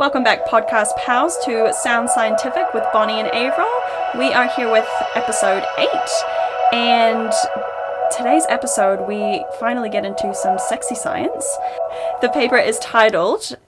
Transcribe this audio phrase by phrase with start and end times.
[0.00, 3.68] Welcome back, podcast pals, to Sound Scientific with Bonnie and Avril.
[4.16, 6.10] We are here with episode eight,
[6.72, 7.30] and
[8.10, 11.46] today's episode we finally get into some sexy science.
[12.22, 13.58] The paper is titled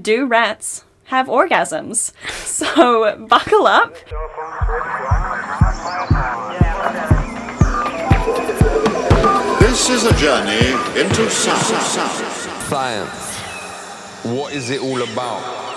[0.00, 3.92] "Do Rats Have Orgasms?" So buckle up.
[9.58, 11.64] This is a journey into sound.
[12.68, 13.30] Science.
[14.22, 15.69] What is it all about?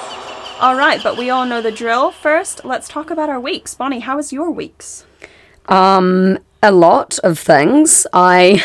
[0.60, 2.12] All right, but we all know the drill.
[2.12, 3.74] First, let's talk about our weeks.
[3.74, 5.06] Bonnie, how was your weeks?
[5.68, 8.07] Um, a lot of things.
[8.14, 8.61] I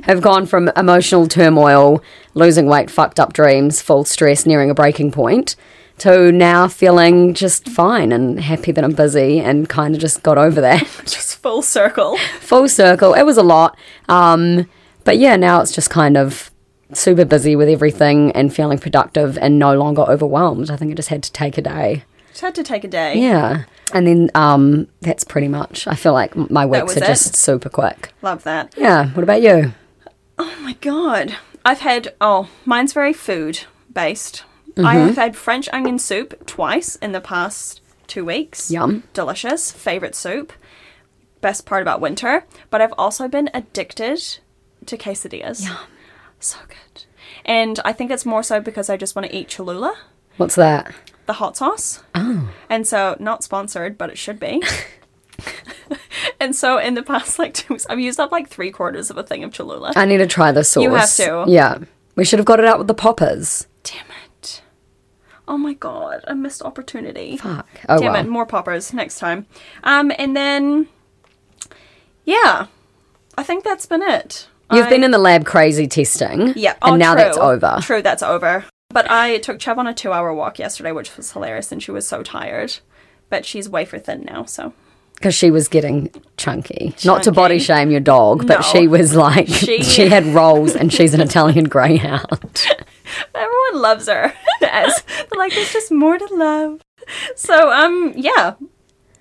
[0.04, 2.02] have gone from emotional turmoil,
[2.34, 5.56] losing weight, fucked up dreams, full stress, nearing a breaking point,
[5.98, 10.38] to now feeling just fine and happy that I'm busy and kind of just got
[10.38, 10.80] over that.
[11.04, 12.16] Just full circle.
[12.40, 13.14] Full circle.
[13.14, 13.78] It was a lot.
[14.08, 14.68] Um,
[15.04, 16.50] but yeah, now it's just kind of
[16.92, 20.70] super busy with everything and feeling productive and no longer overwhelmed.
[20.70, 22.04] I think I just had to take a day.
[22.30, 23.18] Just had to take a day.
[23.20, 23.64] Yeah.
[23.94, 25.86] And then um, that's pretty much.
[25.86, 27.06] I feel like my weeks are it?
[27.06, 28.12] just super quick.
[28.22, 28.74] Love that.
[28.76, 29.08] Yeah.
[29.10, 29.72] What about you?
[30.38, 31.34] Oh my god.
[31.64, 33.60] I've had oh, mine's very food
[33.92, 34.44] based.
[34.76, 35.06] I Mm-hmm.
[35.06, 38.70] have had French onion soup twice in the past two weeks.
[38.70, 39.04] Yum.
[39.14, 39.72] Delicious.
[39.72, 40.52] Favorite soup.
[41.40, 42.44] Best part about winter.
[42.68, 44.38] But I've also been addicted
[44.84, 45.64] to quesadillas.
[45.64, 45.78] Yum.
[46.38, 46.76] So good.
[47.46, 49.96] And I think it's more so because I just want to eat Cholula,
[50.36, 50.92] What's that?
[51.26, 52.02] the hot sauce.
[52.14, 52.52] Oh.
[52.68, 54.62] And so, not sponsored, but it should be.
[56.40, 59.16] and so, in the past like two weeks, I've used up like three quarters of
[59.16, 59.92] a thing of Cholula.
[59.96, 60.82] I need to try the sauce.
[60.82, 61.44] You have to.
[61.46, 61.78] Yeah.
[62.16, 63.66] We should have got it out with the poppers.
[63.84, 64.62] Damn it.
[65.48, 67.36] Oh my god, a missed opportunity.
[67.36, 67.68] Fuck.
[67.88, 68.24] Oh Damn well.
[68.24, 69.46] it, more poppers next time.
[69.84, 70.88] Um, and then,
[72.24, 72.66] yeah,
[73.38, 74.48] I think that's been it.
[74.72, 76.52] You've I- been in the lab crazy testing.
[76.56, 77.22] yeah, And oh, now true.
[77.24, 77.78] that's over.
[77.82, 78.64] True, that's over.
[78.90, 82.06] But I took Chubb on a two-hour walk yesterday, which was hilarious, and she was
[82.08, 82.78] so tired.
[83.28, 84.72] But she's wafer thin now, so
[85.14, 86.94] Because she was getting chunky.
[87.04, 88.62] Not to body shame your dog, but No.
[88.62, 92.66] she was like, She- she, had rolls and she's an Italian greyhound.
[93.34, 94.32] everyone loves her.
[94.62, 96.80] As they're like, there's just more to love.
[97.34, 98.54] So, um, yeah,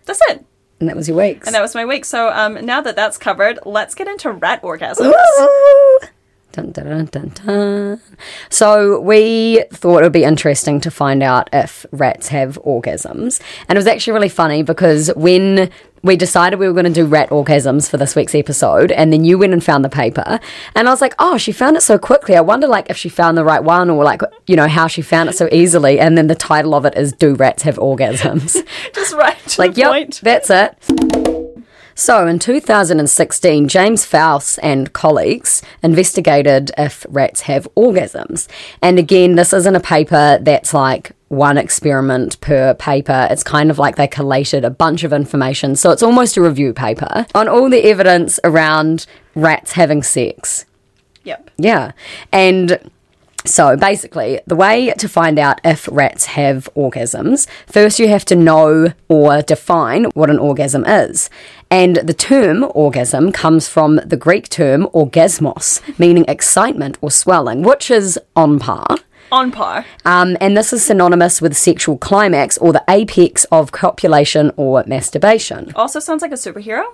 [0.05, 0.45] that's it.
[0.79, 1.43] And that was your week.
[1.45, 2.05] And that was my week.
[2.05, 5.13] So, um, now that that's covered, let's get into rat orgasms.
[6.51, 8.01] Dun, dun, dun, dun, dun.
[8.49, 13.41] So we thought it would be interesting to find out if rats have orgasms.
[13.67, 15.69] And it was actually really funny because when
[16.05, 19.23] we decided we were going to do rat orgasms for this week's episode, and then
[19.25, 20.39] you went and found the paper,
[20.75, 22.35] and I was like, oh, she found it so quickly.
[22.35, 25.01] I wonder like if she found the right one or like, you know, how she
[25.01, 25.99] found it so easily.
[25.99, 28.65] And then the title of it is Do Rats Have Orgasms?
[28.93, 30.21] Just right to like, the yep, point.
[30.21, 31.34] that's it.
[31.97, 38.49] So, in 2016, James Pfaus and colleagues investigated if rats have orgasms.
[38.81, 43.29] And again, this isn't a paper that's like one experiment per paper.
[43.31, 45.77] It's kind of like they collated a bunch of information.
[45.77, 50.65] So, it's almost a review paper on all the evidence around rats having sex.
[51.23, 51.49] Yep.
[51.57, 51.93] Yeah.
[52.33, 52.91] And
[53.45, 58.35] so basically, the way to find out if rats have orgasms, first you have to
[58.35, 61.29] know or define what an orgasm is.
[61.75, 67.91] And the term orgasm comes from the Greek term orgasmos, meaning excitement or swelling, which
[67.91, 68.87] is on par.
[69.29, 69.85] On par.
[70.05, 75.73] Um, and this is synonymous with sexual climax or the apex of copulation or masturbation.
[75.75, 76.85] Also sounds like a superhero.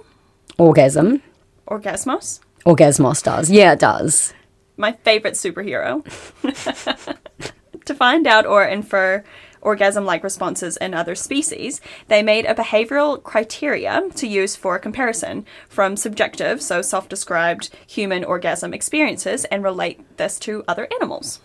[0.58, 1.22] Orgasm.
[1.68, 2.40] Orgasmos.
[2.66, 3.52] Orgasmos does.
[3.52, 4.34] Yeah, it does.
[4.78, 6.04] My favorite superhero.
[7.86, 9.24] to find out or infer
[9.62, 15.46] orgasm like responses in other species, they made a behavioral criteria to use for comparison
[15.70, 21.40] from subjective, so self described human orgasm experiences, and relate this to other animals.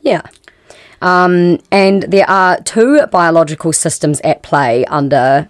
[0.00, 0.22] Yeah.
[1.00, 5.48] Um, and there are two biological systems at play under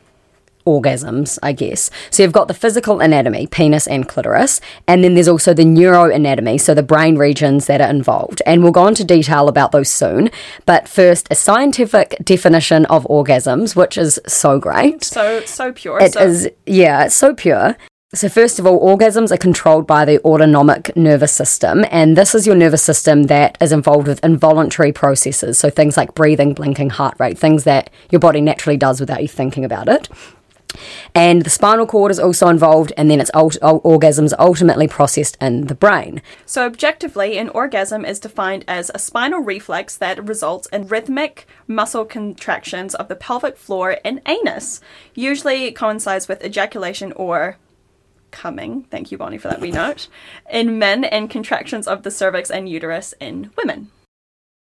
[0.69, 1.91] orgasms, I guess.
[2.11, 6.61] So you've got the physical anatomy, penis and clitoris, and then there's also the neuroanatomy,
[6.61, 8.43] so the brain regions that are involved.
[8.45, 10.31] And we'll go into detail about those soon.
[10.67, 15.05] But first, a scientific definition of orgasms, which is so great.
[15.05, 16.01] So, so pure.
[16.01, 17.77] It so, is, yeah, it's so pure.
[18.15, 22.47] So, first of all, orgasms are controlled by the autonomic nervous system, and this is
[22.47, 25.59] your nervous system that is involved with involuntary processes.
[25.59, 29.29] So, things like breathing, blinking, heart rate, things that your body naturally does without you
[29.29, 30.09] thinking about it.
[31.15, 35.75] And the spinal cord is also involved, and then its orgasms ultimately processed in the
[35.75, 36.23] brain.
[36.47, 42.05] So, objectively, an orgasm is defined as a spinal reflex that results in rhythmic muscle
[42.05, 44.81] contractions of the pelvic floor and anus.
[45.15, 47.57] Usually coincides with ejaculation or
[48.31, 48.83] coming.
[48.85, 50.09] Thank you, Bonnie, for that wee note.
[50.51, 53.91] In men, and contractions of the cervix and uterus in women.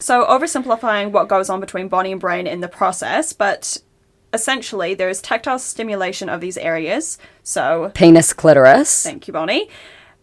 [0.00, 3.78] So, oversimplifying what goes on between body and brain in the process, but
[4.32, 7.18] essentially there's tactile stimulation of these areas.
[7.42, 9.02] So, Penis, clitoris.
[9.02, 9.68] thank you, Bonnie.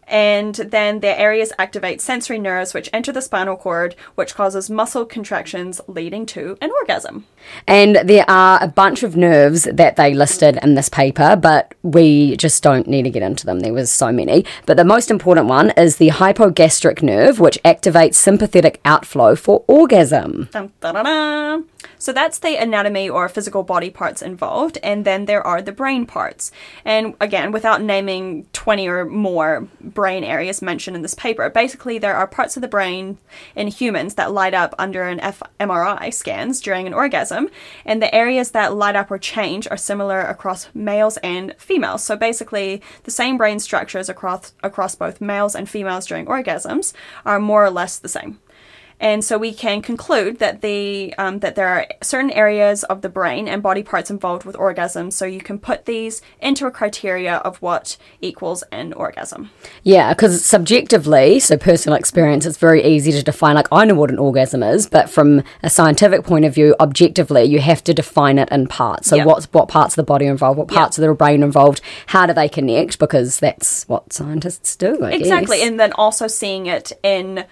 [0.08, 5.06] And then the areas activate sensory nerves which enter the spinal cord, which causes muscle
[5.06, 7.26] contractions leading to an orgasm.
[7.68, 12.36] And there are a bunch of nerves that they listed in this paper, but we
[12.38, 13.60] just don't need to get into them.
[13.60, 14.46] There was so many.
[14.66, 20.50] But the most important one is the hypogastric nerve, which activates sympathetic outflow for orgasm.
[20.52, 20.72] Dun.
[21.98, 26.06] So that's the anatomy or physical body parts involved, and then there are the brain
[26.06, 26.52] parts.
[26.84, 32.16] And again, without naming 20 or more brain areas mentioned in this paper, basically there
[32.16, 33.18] are parts of the brain
[33.56, 37.50] in humans that light up under an fMRI scans during an orgasm,
[37.84, 42.04] and the areas that light up or change are similar across males and females.
[42.04, 46.94] So basically, the same brain structures across across both males and females during orgasms
[47.26, 48.40] are more or less the same.
[49.00, 53.10] And so we can conclude that the um, that there are certain areas of the
[53.10, 55.12] brain and body parts involved with orgasm.
[55.12, 59.50] So you can put these into a criteria of what equals an orgasm.
[59.84, 63.56] Yeah, because subjectively, so personal experience, it's very easy to define.
[63.56, 67.44] Like, I know what an orgasm is, but from a scientific point of view, objectively,
[67.44, 69.10] you have to define it in parts.
[69.10, 69.26] So, Yeah.
[69.26, 71.82] what's what parts of the body are involved, what parts of the brain are involved,
[72.08, 72.98] how do they connect?
[73.00, 74.98] Because that's what scientists do.
[75.04, 75.68] I Exactly, guess.
[75.68, 77.46] and then also seeing it in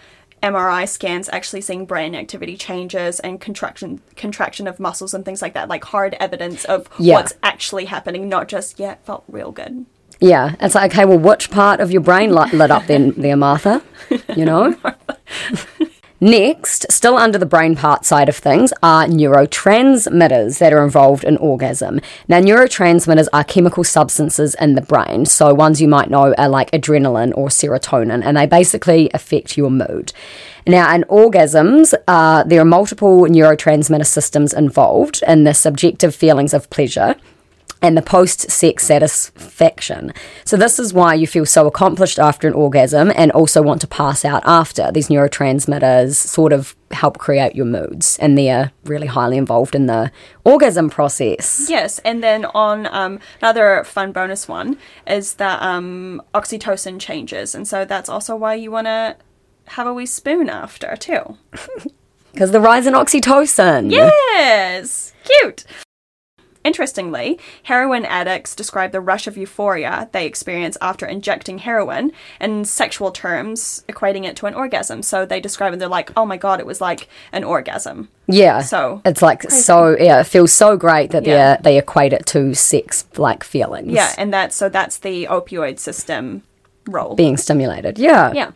[0.43, 5.53] MRI scans, actually seeing brain activity changes and contraction contraction of muscles and things like
[5.53, 7.15] that, like hard evidence of Yeah.
[7.15, 9.85] what's actually happening, not just yeah, it felt real good.
[10.19, 13.35] Yeah, it's like, okay, well, which part of your brain lit, lit up then, there,
[13.35, 13.81] Martha?
[14.37, 14.75] You know?
[16.23, 21.35] Next, still under the brain part side of things, are neurotransmitters that are involved in
[21.35, 21.99] orgasm.
[22.29, 25.25] Now, neurotransmitters are chemical substances in the brain.
[25.25, 29.69] So, ones you might know are like adrenaline or serotonin, and they basically affect your
[29.69, 30.13] mood.
[30.65, 36.69] Now, in orgasms, uh, there are multiple neurotransmitter systems involved in the subjective feelings of
[36.69, 37.17] pleasure
[37.83, 40.13] and the post sex satisfaction.
[40.45, 43.87] So, this is why you feel so accomplished after an orgasm and also want to
[43.87, 44.91] pass out after.
[44.91, 50.11] These neurotransmitters sort of help create your moods, and they're really highly involved in the
[50.45, 51.67] orgasm process.
[51.69, 57.67] Yes, and then on um, another fun bonus one is that um, oxytocin changes, and
[57.67, 59.17] so that's also why you want to
[59.67, 61.37] have a wee spoon after too.
[62.33, 63.91] Because the rise in oxytocin.
[63.91, 65.65] Yes, cute.
[66.63, 73.11] Interestingly, heroin addicts describe the rush of euphoria they experience after injecting heroin in sexual
[73.11, 75.03] terms, equating it to an orgasm.
[75.03, 78.07] So they describe it, they're like, oh my god, it was like an orgasm.
[78.27, 78.61] Yeah.
[78.61, 81.57] So, it's like so, yeah, it feels so great that Yeah.
[81.57, 83.91] they they equate it to sex like feelings.
[83.91, 86.43] Yeah, and that's so that's the opioid system
[86.87, 87.15] role.
[87.15, 87.97] Being stimulated.
[87.97, 88.31] Yeah.
[88.33, 88.51] yeah.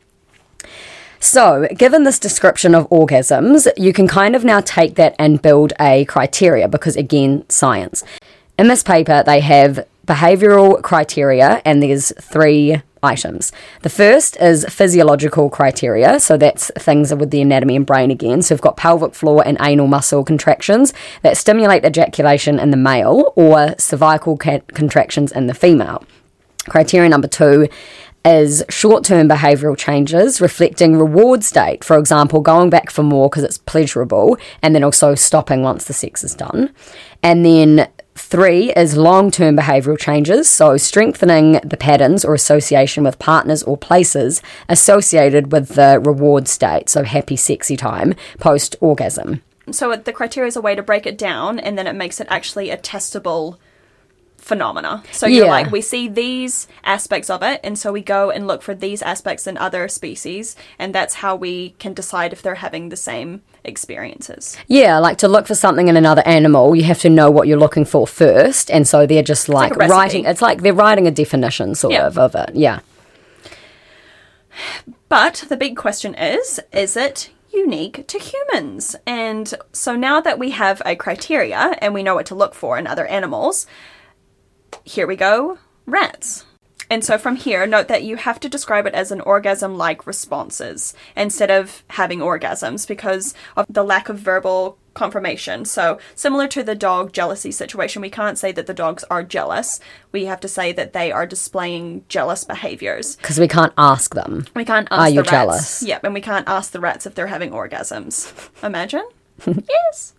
[1.20, 5.74] So, given this description of orgasms, you can kind of now take that and build
[5.80, 8.04] a criteria because, again, science.
[8.58, 13.52] In this paper, they have behavioral criteria, and there's three items.
[13.82, 18.42] The first is physiological criteria, so that's things with the anatomy and brain again.
[18.44, 20.94] So, we've got pelvic floor and anal muscle contractions
[21.24, 26.04] that stimulate ejaculation in the male or cervical ca- contractions in the female.
[26.70, 27.70] Criteria number two
[28.28, 31.84] is short term behavioural changes reflecting reward state.
[31.84, 35.94] For example, going back for more because it's pleasurable, and then also stopping once the
[35.94, 36.74] sex is done.
[37.24, 43.18] And then three is long term behavioural changes, so strengthening the patterns or association with
[43.18, 49.42] partners or places associated with the reward state, so happy, sexy time post orgasm.
[49.72, 52.28] So the criteria is a way to break it down, and then it makes it
[52.30, 53.58] actually a testable
[54.38, 55.04] phenomena.
[55.12, 55.52] So you're Yeah.
[55.52, 59.02] like, we see these aspects of it, and so we go and look for these
[59.02, 63.42] aspects in other species, and that's how we can decide if they're having the same
[63.64, 64.56] experiences.
[64.68, 67.60] Yeah, like to look for something in another animal, you have to know what you're
[67.60, 68.72] looking for first.
[68.72, 72.08] And so they're just like, like writing, it's like they're writing a definition sort Yeah.
[72.08, 72.52] of of it.
[72.56, 72.80] Yeah.
[75.10, 78.96] But the big question is is it unique to humans?
[79.06, 82.78] And so now that we have a criteria and we know what to look for
[82.78, 83.68] in other animals,
[84.88, 86.46] here we go rats.
[86.90, 90.08] And so from here, note that you have to describe it as an orgasm like
[90.08, 95.66] responses instead of having orgasms because of the lack of verbal confirmation.
[95.66, 99.80] So, similar to the dog jealousy situation, we can't say that the dogs are jealous.
[100.14, 103.18] We have to say that they are displaying jealous behaviors.
[103.18, 104.46] Because we can't ask them.
[104.56, 105.30] We can't ask Are the you rats.
[105.30, 105.84] jealous?
[105.84, 108.32] Yep, and we can't ask the rats if they're having orgasms.
[108.64, 109.08] Imagine.
[109.46, 110.14] Yes.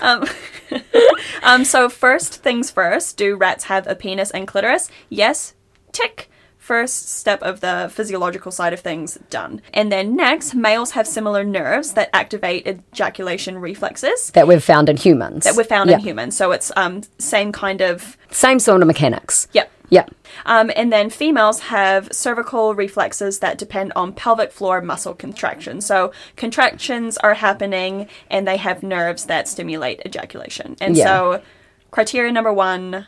[0.00, 0.24] Um,
[1.42, 4.90] um, so first things first, do rats have a penis and clitoris?
[5.08, 5.54] Yes.
[5.92, 6.28] Tick.
[6.58, 9.62] first step of the physiological side of things done.
[9.72, 14.96] And then next, males have similar nerves that activate ejaculation reflexes That we've found in
[14.96, 15.44] humans.
[15.44, 15.98] that were found Yeah.
[15.98, 16.36] in humans.
[16.36, 19.46] So it's um same kind of Same sort of mechanics.
[19.52, 19.70] yep.
[19.88, 20.06] Yeah.
[20.46, 25.80] Um, and then females have cervical reflexes that depend on pelvic floor muscle contraction.
[25.80, 30.76] So contractions are happening and they have nerves that stimulate ejaculation.
[30.80, 31.04] And Yeah.
[31.04, 31.42] so
[31.90, 33.06] criteria number one,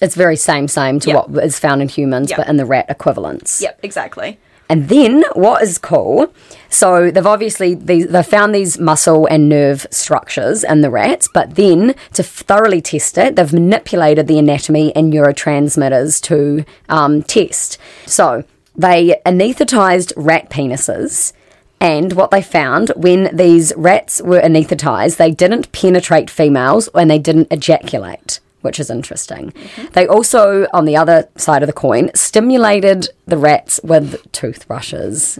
[0.00, 1.14] It's very same, same to Yeah.
[1.26, 2.36] what is found in humans, Yeah.
[2.38, 3.60] but in the rat equivalents.
[3.60, 4.38] yep, exactly.
[4.70, 6.32] And then what is cool?
[6.68, 11.96] So they've obviously they've found these muscle and nerve structures in the rats, but then
[12.12, 17.78] to thoroughly test it, they've manipulated the anatomy and neurotransmitters to um, test.
[18.06, 18.44] So
[18.76, 21.32] they anaesthetized rat penises.
[21.80, 27.18] And what they found when these rats were anaesthetized, they didn't penetrate females and they
[27.18, 29.52] didn't ejaculate, which is interesting.
[29.92, 35.38] They also, on the other side of the coin, stimulated the rats with toothbrushes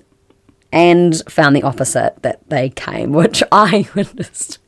[0.73, 4.59] and found the opposite that they came, which I would just.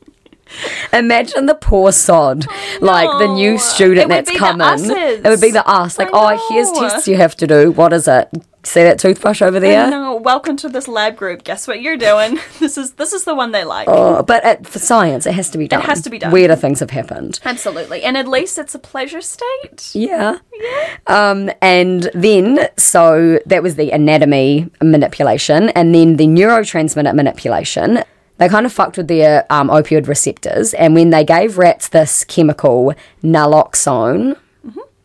[0.91, 2.45] Imagine the poor sod,
[2.79, 4.67] like the new student that's coming.
[4.91, 7.71] It would be the us, like, oh, here's tests you have to do.
[7.71, 8.29] What is it?
[8.65, 9.89] See that toothbrush over there?
[9.89, 11.43] No, welcome to this lab group.
[11.43, 12.39] Guess what you're doing?
[12.59, 13.89] This is this is the one they like.
[13.89, 15.81] Oh, but it, for science, it has to be done.
[15.81, 16.31] It has to be done.
[16.31, 17.41] Weirder things have happened.
[17.43, 18.03] Absolutely.
[18.03, 19.91] And at least it's a pleasure state.
[19.93, 20.37] Yeah.
[20.53, 20.97] Yeah.
[21.07, 28.03] Um, and then, so that was the anatomy manipulation, and then the neurotransmitter manipulation.
[28.37, 32.23] They kind of fucked with their um, opioid receptors, and when they gave rats this
[32.23, 32.93] chemical
[33.23, 34.37] naloxone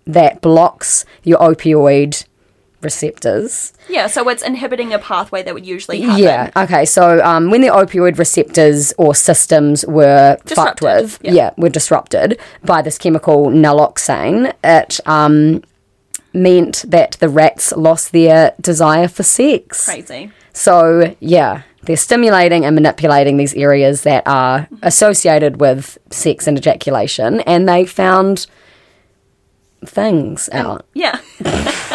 [0.06, 2.24] that blocks your opioid
[2.80, 6.22] receptors, Yeah, so it's inhibiting a pathway that would usually happen.
[6.22, 6.50] yeah.
[6.56, 6.84] Okay.
[6.84, 11.32] So um, when the opioid receptors or systems were fucked with, yeah.
[11.32, 11.50] yeah.
[11.56, 15.62] were disrupted by this chemical naloxone, it um,
[16.32, 19.84] meant that the rats lost their desire for sex.
[19.86, 20.30] Crazy.
[20.52, 27.40] So yeah, they're stimulating and manipulating these areas that are associated with sex and ejaculation,
[27.40, 28.46] and they found
[29.84, 30.84] things out.
[30.94, 31.20] Yeah.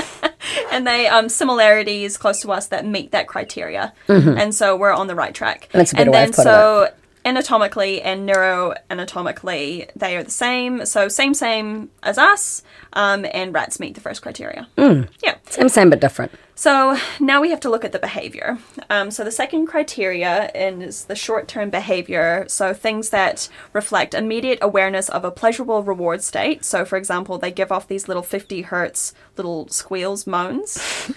[0.73, 3.93] and they um similarities close to us that meet that criteria.
[4.37, 5.61] And so we're on the right track.
[5.69, 5.77] Mm-hmm.
[5.77, 6.93] That's a better and way then of putting so
[7.25, 10.85] anatomically and neuroanatomically they are the same.
[10.85, 12.63] So same same as us.
[12.93, 14.67] Um, and rats meet the first criteria.
[14.77, 15.09] Mm.
[15.23, 15.35] Yeah.
[15.49, 16.31] Same, same, but different.
[16.55, 18.59] So now we have to look at the behavior.
[18.89, 22.45] Um, so the second criteria is the short term behavior.
[22.47, 26.63] So things that reflect immediate awareness of a pleasurable reward state.
[26.65, 31.11] So, for example, they give off these little 50 hertz little squeals, moans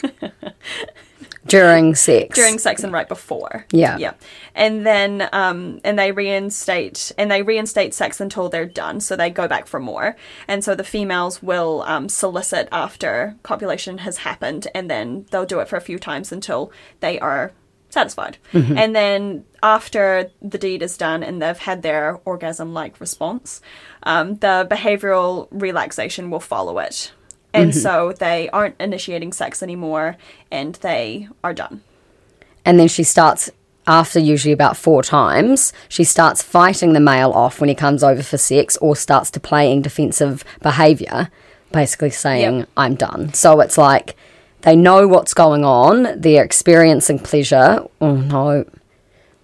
[1.47, 2.35] During sex.
[2.35, 3.67] during sex and right before.
[3.71, 3.97] Yeah.
[3.99, 4.15] Yeah.
[4.55, 9.00] And then um and they reinstate and they reinstate sex until they're done.
[9.00, 10.17] So they go back for more.
[10.49, 15.61] And so the females will um, solicit after copulation has happened and then they'll do
[15.61, 17.53] it for a few times until they are
[17.88, 18.37] satisfied.
[18.53, 23.61] And then after the deed is done and they've had their orgasm like response,
[24.03, 27.12] um, the behavioral relaxation will follow it.
[27.56, 30.16] And so they aren't initiating sex anymore
[30.50, 31.82] and they are done.
[32.64, 33.50] And then she starts,
[33.86, 38.22] after usually about four times, she starts fighting the male off when he comes over
[38.22, 41.30] for sex or starts to playing defensive behavior,
[41.72, 42.68] basically saying, Yep.
[42.76, 43.32] I'm done.
[43.34, 44.16] So it's like
[44.62, 47.86] they know what's going on, they're experiencing pleasure.
[48.00, 48.64] Oh no.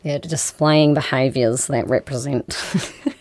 [0.02, 2.56] They're displaying behaviors that represent.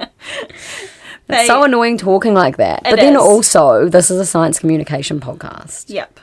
[1.28, 2.82] They- it's so annoying talking like that.
[2.84, 3.20] But then is.
[3.20, 5.84] also, this is a science communication podcast.
[5.88, 6.20] Yep.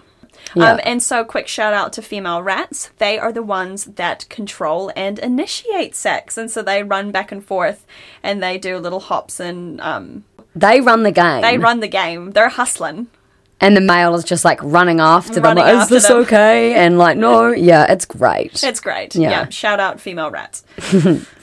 [0.56, 0.72] Yeah.
[0.74, 2.90] Um, and so, quick shout out to female rats.
[2.98, 6.38] They are the ones that control and initiate sex.
[6.38, 7.86] And so they run back and forth
[8.24, 10.24] and they do little hops and um,
[10.56, 11.42] They run the game.
[11.42, 12.32] they run the game.
[12.32, 13.08] They're hustling.
[13.60, 15.76] and the male is just like running after Running them.
[15.76, 16.18] Like, is this them.
[16.22, 16.74] okay?
[16.76, 18.64] And like, no, yeah, it's great.
[18.64, 19.14] It's great.
[19.16, 19.30] Yeah.
[19.32, 19.50] Yeah.
[19.50, 20.64] Shout out female rats.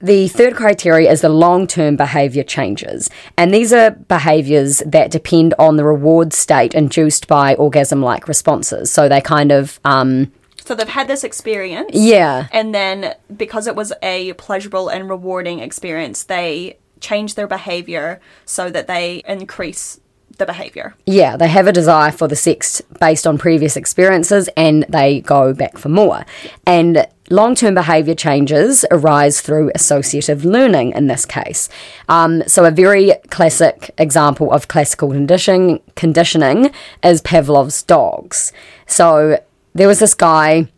[0.00, 3.10] the third criteria is the long term behavior changes.
[3.36, 8.90] And these are behaviors that depend on the reward state induced by orgasm like responses.
[8.90, 10.32] So they kind of, um,
[10.64, 11.90] So they've had this experience.
[11.92, 12.48] yeah.
[12.52, 18.70] And then because it was a pleasurable and rewarding experience, they change their behavior so
[18.70, 20.00] that they increase
[20.38, 20.94] the behavior.
[21.06, 25.52] Yeah, they have a desire for the sex based on previous experiences and they go
[25.52, 26.24] back for more.
[26.66, 31.68] And long term behavior changes arise through associative learning in this case.
[32.08, 36.72] Um, so, a very classic example of classical conditioning, conditioning
[37.04, 38.52] is Pavlov's dogs.
[38.86, 39.42] So,
[39.74, 40.68] there was this guy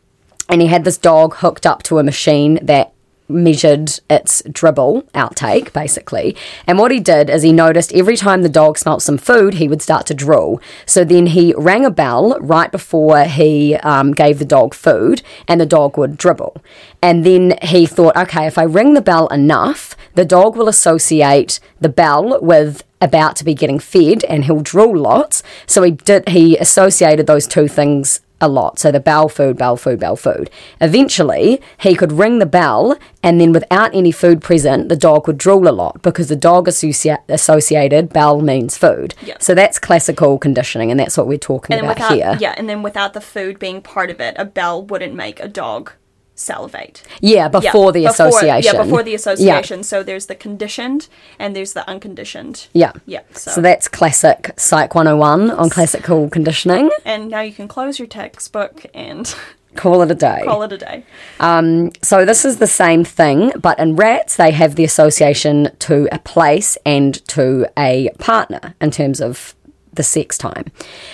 [0.48, 2.91] and he had this dog hooked up to a machine that
[3.32, 6.36] measured its dribble outtake, basically.
[6.66, 9.68] And what he did is he noticed every time the dog smelt some food, he
[9.68, 10.60] would start to drool.
[10.86, 15.60] So then he rang a bell right before he um, gave the dog food, and
[15.60, 16.62] the dog would dribble.
[17.00, 21.58] And then he thought, okay, if I ring the bell enough, the dog will associate
[21.80, 25.42] the bell with about to be getting fed and he'll drool lots.
[25.66, 28.78] So he did he associated those two things a lot.
[28.78, 30.50] So the bell food, bell food, bell food.
[30.80, 35.38] Eventually, he could ring the bell, and then without any food present, the dog would
[35.38, 39.14] drool a lot because the dog associa- associated bell means food.
[39.22, 39.36] Yeah.
[39.40, 42.36] So that's classical conditioning, and that's what we're talking And about without here.
[42.40, 45.48] yeah, and then without the food being part of it, a bell wouldn't make a
[45.48, 45.92] dog
[46.34, 47.02] salivate.
[47.20, 48.74] Yeah, before Yeah, the association.
[48.74, 49.16] Yeah, before the Yeah.
[49.16, 49.82] association.
[49.82, 51.08] So there's the conditioned
[51.38, 52.66] and there's the unconditioned.
[52.72, 52.92] Yeah.
[53.06, 53.20] Yeah.
[53.34, 56.90] So, So that's classic Psych 101 on classical conditioning.
[57.04, 59.34] and now you can close your textbook and
[59.74, 60.42] Call it a day.
[60.44, 61.02] call it a day.
[61.40, 66.08] Um, so this is the same thing, but in rats they have the association to
[66.12, 69.54] a place and to a partner in terms of
[69.92, 70.64] the sex time.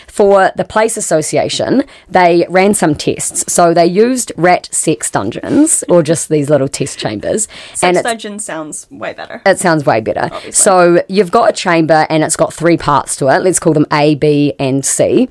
[0.06, 3.52] For the place association, they ran some tests.
[3.52, 7.48] So they used rat sex dungeons, or just these little test chambers.
[7.74, 9.42] Sex dungeon sounds way better.
[9.44, 10.30] it sounds way better.
[10.52, 13.42] So you've got a chamber and it's got three parts to it.
[13.42, 15.28] Let's call them A, B, and C.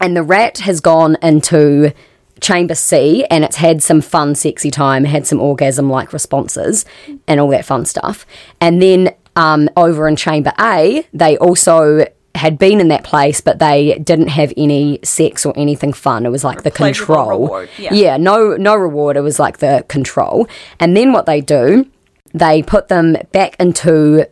[0.00, 1.92] And the rat has gone into
[2.40, 6.84] chamber C and it's had some fun, sexy time, had some orgasm like responses
[7.26, 8.26] and all that fun stuff.
[8.60, 13.58] And then um, over in chamber A, they also had been in that place, but
[13.58, 16.26] they didn't have any sex or anything fun.
[16.26, 17.66] It was like the control.
[17.78, 17.92] yeah.
[17.92, 19.16] yeah, no, no reward.
[19.16, 20.48] It was like the control.
[20.78, 21.86] And then what they do,
[22.32, 24.28] they put them back into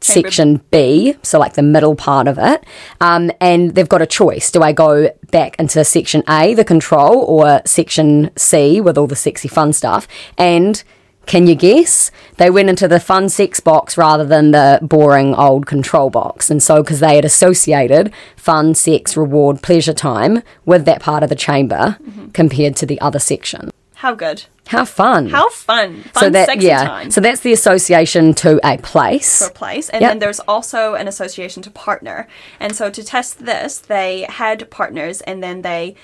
[0.00, 2.64] section B, so like the middle part of it,
[3.00, 4.50] um, and they've got a choice.
[4.50, 9.16] Do I go back into section A, the control, or section C with all the
[9.16, 10.06] sexy fun stuff?
[10.38, 10.82] And
[11.26, 12.10] can you guess?
[12.36, 16.50] They went into the fun sex box rather than the boring old control box.
[16.50, 21.28] And so, because they had associated fun, sex, reward, pleasure time with that part of
[21.28, 21.98] the chamber
[22.32, 23.70] compared to the other section.
[23.96, 24.44] How good.
[24.68, 25.28] How fun!
[25.28, 26.02] How fun.
[26.02, 27.10] Fun so that sexy yeah, time.
[27.10, 29.46] so that's the association to a place.
[29.46, 29.88] for place.
[29.88, 30.10] And Yep.
[30.10, 32.26] then there's also an association to partner.
[32.60, 35.94] And so to test this, they had partners and then they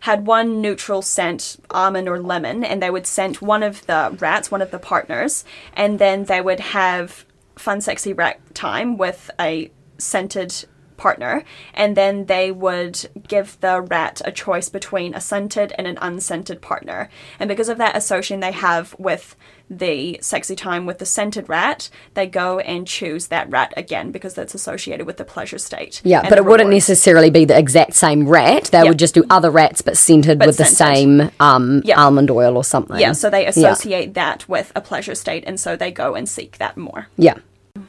[0.00, 4.50] had one neutral scent, almond or lemon, and they would scent one of the rats,
[4.50, 7.24] one of the partners, and then they would have
[7.56, 10.64] fun, sexy rat time with a scented
[10.96, 15.98] partner, and then they would give the rat a choice between a scented and an
[16.00, 17.08] unscented partner.
[17.38, 19.34] And because of that association they have with
[19.70, 24.34] the sexy time with the scented rat, they go and choose that rat again because
[24.34, 26.00] that's associated with the pleasure state.
[26.04, 28.64] Yeah, but it wouldn't necessarily be the exact same rat.
[28.64, 28.84] They Yeah.
[28.88, 32.02] would just do other rats, but scented But with the same um, Yeah.
[32.02, 32.98] almond oil or something.
[32.98, 33.50] Yeah, so they Yeah.
[33.50, 37.06] associate that with a pleasure state, and so they go and seek that more.
[37.16, 37.34] Yeah.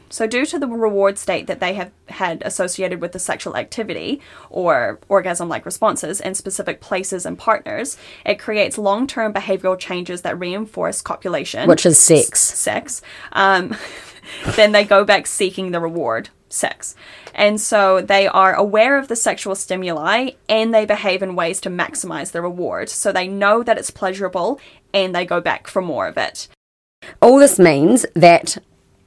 [0.10, 4.22] So, due to the reward state that they have had associated with the sexual activity
[4.50, 10.22] or orgasm like responses in specific places and partners, it creates long term behavioral changes
[10.24, 12.42] that reinforce copulation, Which is sex.
[12.42, 13.02] sex.
[13.32, 13.76] Um,
[14.56, 16.96] then they go back seeking the reward, sex.
[17.34, 21.70] And so they are aware of the sexual stimuli and they behave in ways to
[21.70, 22.90] maximize the reward.
[22.90, 24.60] So they know that it's pleasurable
[24.94, 26.50] and they go back for more of it.
[27.22, 28.58] All this means that,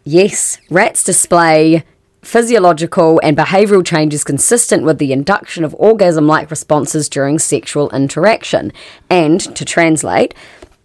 [0.04, 1.84] yes, rats display
[2.22, 8.72] physiological and behavioral changes consistent with the induction of orgasm like responses during sexual interaction.
[9.10, 10.34] And to translate,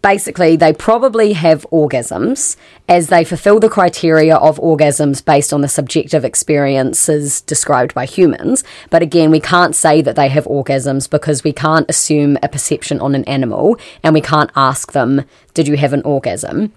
[0.01, 2.55] basically, they probably have orgasms
[2.87, 8.63] as they fulfill the criteria of orgasms based on the subjective experiences described by humans.
[8.89, 12.99] But again, we can't say that they have orgasms because we can't assume a perception
[12.99, 16.73] on an animal and we can't ask them, Did you have an orgasm?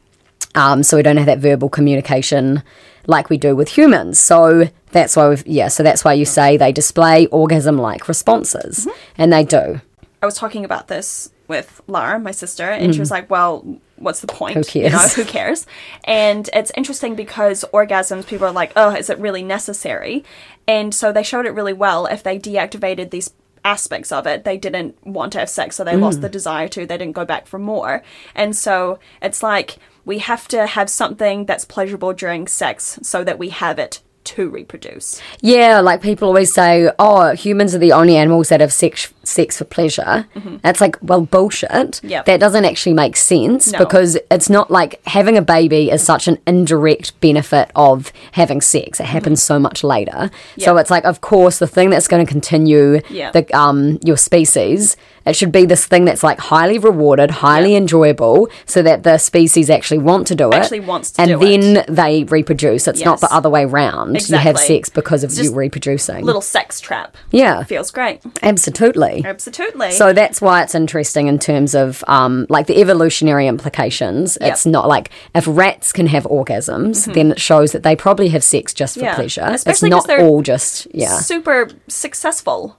[0.55, 2.63] Um, so we don't have that verbal communication
[3.07, 4.21] like we do with humans.
[4.21, 8.87] So that's why we've, yeah, so that's why you say they display orgasm like responses.
[9.17, 9.81] And they do.
[10.23, 14.21] I was talking about this with Lara, my sister, and she was like, "Well, what's
[14.21, 14.57] the point?
[14.59, 14.73] Mm.
[14.73, 15.15] Who You know, cares?
[15.15, 15.67] who cares?"
[16.05, 20.25] And it's interesting because orgasms, people are like, "Oh, is it really necessary?"
[20.69, 22.07] And so they showed it really well.
[22.07, 23.33] If they deactivated these
[23.65, 26.23] aspects of it, they didn't want to have sex, so they lost Mm.
[26.23, 26.87] the desire to.
[26.87, 28.03] They didn't go back for more,
[28.35, 33.39] and so it's like we have to have something that's pleasurable during sex so that
[33.39, 35.21] we have it to reproduce.
[35.41, 39.59] Yeah, like people always say, oh, humans are the only animals that have sex- sex
[39.59, 40.27] for pleasure.
[40.65, 41.71] It's like, well, bullshit.
[41.71, 42.09] Mm-hmm.
[42.09, 42.25] Yep.
[42.27, 43.79] That doesn't actually make sense No.
[43.79, 49.01] because it's not like having a baby is such an indirect benefit of having sex.
[49.01, 50.31] It happens so much later.
[50.59, 53.31] So it's like, of course, the thing that's going to continue Yeah.
[53.33, 54.97] the um your species.
[55.25, 59.71] It should be this thing that's like highly rewarded, highly enjoyable, so that the species
[59.71, 60.55] actually want to do it.
[60.57, 61.87] Actually wants to and then it.
[61.87, 62.89] they reproduce.
[62.89, 64.29] It's not the other way round.
[64.29, 66.25] You have sex because of you reproducing.
[66.25, 67.17] Little sex trap.
[67.31, 68.21] yeah, Feels great.
[68.43, 69.22] absolutely.
[69.25, 69.93] Absolutely.
[69.93, 74.37] So that's why it's interesting in terms of um, like the evolutionary implications.
[74.41, 74.53] Yep.
[74.53, 78.45] It's not like if rats can have orgasms, then it shows that they probably have
[78.45, 79.15] sex just for Yeah.
[79.15, 79.43] pleasure.
[79.45, 81.19] Especially it's not they're all just yeah.
[81.19, 82.77] super successful.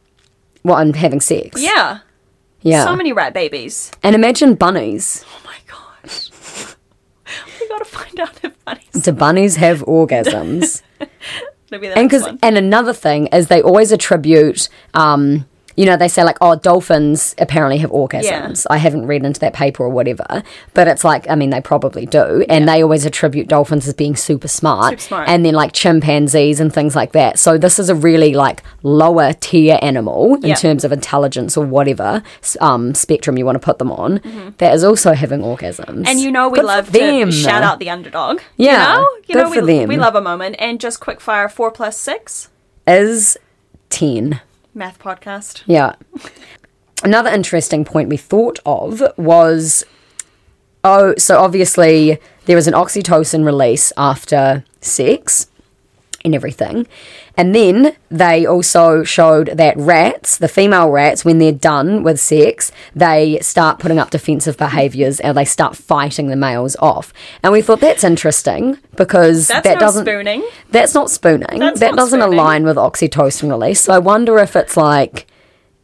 [0.64, 1.62] What I'm having sex.
[1.62, 2.00] Yeah.
[2.62, 2.86] yeah.
[2.86, 3.92] So many rat babies.
[4.02, 5.26] and imagine bunnies.
[5.28, 6.30] Oh my gosh.
[7.60, 8.90] we gotta find out if bunnies.
[9.04, 10.82] Do bunnies have orgasms?
[11.72, 16.24] Maybe and because and another thing is they always attribute um you know they say
[16.24, 20.88] like oh dolphins apparently have orgasms i haven't read into that paper or whatever but
[20.88, 24.48] it's like i mean they probably do and they always attribute dolphins as being super
[24.48, 25.30] smart, Super smart.
[25.30, 29.34] and then like chimpanzees and things like that so this is a really like lower
[29.34, 30.56] tier animal in Yeah.
[30.56, 32.22] terms of intelligence or whatever
[32.62, 34.22] um spectrum you want to put them on
[34.60, 36.06] that is also having orgasms Mm-hmm.
[36.08, 37.30] And you know we Good love them.
[37.30, 38.40] to shout out the underdog.
[38.58, 39.08] Yeah, You know?
[39.28, 39.90] You good know we, them.
[39.90, 40.56] we love a moment.
[40.60, 42.50] And just quick fire four plus six.
[42.88, 43.38] is
[43.90, 44.42] 10
[44.74, 45.64] Math podcast.
[45.66, 45.96] Yeah.
[47.04, 49.84] Another interesting point we thought of was
[50.84, 55.48] oh, so obviously there was an oxytocin release after sex
[56.26, 56.88] and everything.
[57.36, 62.72] And then they also showed that rats, the female rats, when they're done with sex,
[62.96, 67.12] they start putting up defensive behaviors and they start fighting the males off.
[67.42, 70.48] And we thought that's interesting because That's that doesn't spooning.
[70.70, 71.60] that's not spooning.
[71.60, 72.40] That's that not doesn't spooning.
[72.40, 73.82] align with oxytocin release.
[73.82, 75.28] So I wonder if it's like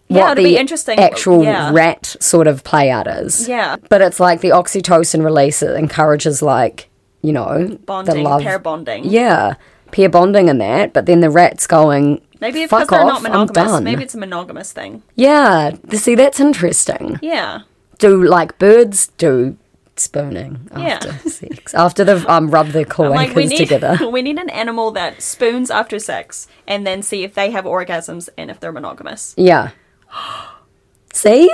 [0.07, 0.99] Yeah, what it'd the be interesting.
[0.99, 1.71] actual Yeah.
[1.73, 3.47] rat sort of play out is.
[3.49, 3.75] Yeah.
[3.89, 6.89] But it's like the oxytocin release it encourages like,
[7.21, 8.41] you know, the Bonding, love.
[8.41, 9.03] pair bonding.
[9.03, 9.55] Yeah.
[9.91, 13.23] Pair bonding and that, but then the rat's going Maybe because fuck they're off, not
[13.23, 13.81] monogamous.
[13.81, 15.03] Maybe it's a monogamous thing.
[15.15, 15.71] Yeah.
[15.91, 17.19] See that's interesting.
[17.21, 17.61] Yeah.
[17.97, 19.57] Do like birds do
[19.97, 20.99] spooning Yeah.
[21.03, 21.73] after sex.
[21.73, 23.97] After they've um rubbed their I'm like we need together.
[24.11, 28.29] we need an animal that spoons after sex and then see if they have orgasms
[28.37, 29.33] and if they're monogamous.
[29.37, 29.71] Yeah.
[31.13, 31.53] See?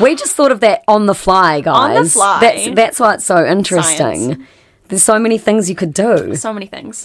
[0.00, 1.96] We just thought of that on the fly, guys.
[1.96, 2.38] On the fly.
[2.40, 4.34] That's that's why it's so interesting.
[4.34, 4.46] Science.
[4.88, 6.36] There's so many things you could do.
[6.36, 7.04] So many things.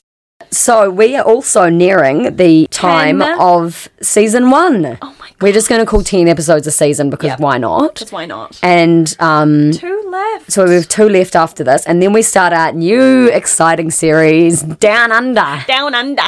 [0.51, 3.39] So we are also nearing the time Ten.
[3.39, 4.97] of season one.
[5.01, 5.35] Oh my god.
[5.41, 7.39] We're just going to call ten episodes a season because Yep.
[7.39, 7.93] why not?
[7.95, 8.59] Because why not?
[8.63, 10.51] And um, Two left.
[10.51, 14.63] so we have two left after this, and then we start our new exciting series,
[14.63, 15.63] Down Under.
[15.67, 16.23] Down under.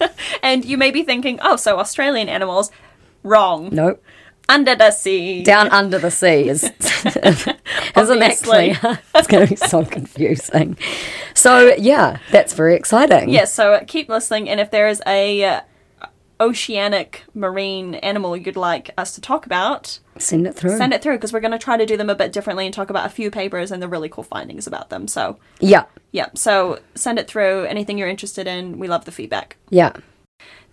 [0.42, 2.70] and you may be thinking, oh, so Australian animals.
[3.22, 3.70] Wrong.
[3.72, 4.02] Nope.
[4.48, 5.42] Under the sea.
[5.42, 8.78] Down under the sea is isn't that clear?
[9.14, 10.76] it's going to be so confusing.
[11.34, 13.30] So yeah, that's very exciting.
[13.30, 15.60] Yes, so keep listening, and if there is a uh,
[16.40, 20.76] oceanic marine animal you'd like us to talk about, send it through.
[20.76, 22.74] send it through because we're going to try to do them a bit differently and
[22.74, 25.08] talk about a few papers and the really cool findings about them.
[25.08, 27.64] So, Yeah, yeah, so send it through.
[27.64, 29.56] Anything you're interested in, we love the feedback.
[29.70, 29.92] yeah.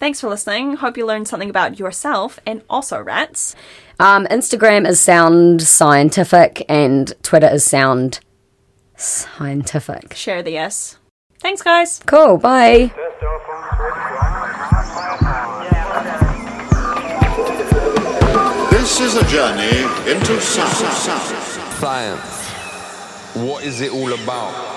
[0.01, 0.77] Thanks for listening.
[0.77, 3.55] Hope you learned something about yourself and also rats.
[3.99, 8.19] Um, Instagram is Sound Scientific, and Twitter is Sound
[8.95, 10.15] Scientific.
[10.15, 10.97] Share the S.
[11.37, 11.99] Thanks, guys.
[12.07, 12.37] Cool.
[12.37, 12.91] Bye.
[18.71, 20.71] This is a journey into sound.
[21.77, 22.49] Science.
[23.35, 24.70] What is it all about?